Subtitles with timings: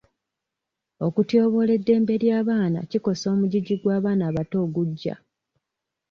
[1.07, 5.15] Okutyoboola eddembe ly'abaana kikosa omugigi gw'abaana abato ogujja.